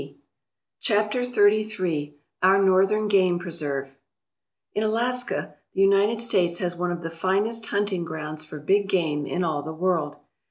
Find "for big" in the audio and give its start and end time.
8.43-8.89